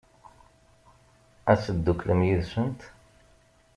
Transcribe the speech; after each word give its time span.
Ad 1.51 1.59
tedduklem 1.63 2.19
yid-sent? 2.27 2.79